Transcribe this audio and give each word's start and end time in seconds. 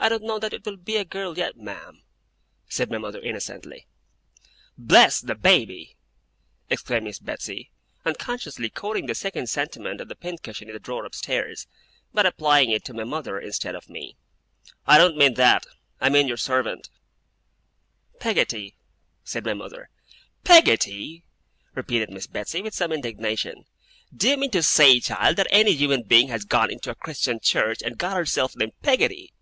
'I 0.00 0.10
don't 0.10 0.22
know 0.22 0.38
that 0.38 0.52
it 0.54 0.64
will 0.64 0.76
be 0.76 0.96
a 0.96 1.04
girl, 1.04 1.36
yet, 1.36 1.56
ma'am,' 1.56 2.04
said 2.68 2.88
my 2.88 2.98
mother 2.98 3.18
innocently. 3.20 3.88
'Bless 4.78 5.20
the 5.20 5.34
Baby!' 5.34 5.96
exclaimed 6.70 7.06
Miss 7.06 7.18
Betsey, 7.18 7.72
unconsciously 8.04 8.70
quoting 8.70 9.06
the 9.06 9.16
second 9.16 9.48
sentiment 9.48 10.00
of 10.00 10.06
the 10.06 10.14
pincushion 10.14 10.68
in 10.68 10.72
the 10.74 10.78
drawer 10.78 11.04
upstairs, 11.04 11.66
but 12.14 12.24
applying 12.26 12.70
it 12.70 12.84
to 12.84 12.94
my 12.94 13.02
mother 13.02 13.40
instead 13.40 13.74
of 13.74 13.90
me, 13.90 14.16
'I 14.86 14.98
don't 14.98 15.16
mean 15.16 15.34
that. 15.34 15.66
I 16.00 16.08
mean 16.10 16.28
your 16.28 16.36
servant 16.36 16.90
girl.' 18.12 18.20
'Peggotty,' 18.20 18.76
said 19.24 19.44
my 19.44 19.52
mother. 19.52 19.90
'Peggotty!' 20.44 21.24
repeated 21.74 22.08
Miss 22.08 22.28
Betsey, 22.28 22.62
with 22.62 22.72
some 22.72 22.92
indignation. 22.92 23.64
'Do 24.16 24.28
you 24.28 24.36
mean 24.36 24.52
to 24.52 24.62
say, 24.62 25.00
child, 25.00 25.34
that 25.38 25.48
any 25.50 25.72
human 25.72 26.04
being 26.04 26.28
has 26.28 26.44
gone 26.44 26.70
into 26.70 26.88
a 26.88 26.94
Christian 26.94 27.40
church, 27.40 27.82
and 27.82 27.98
got 27.98 28.16
herself 28.16 28.54
named 28.54 28.74
Peggotty? 28.80 29.34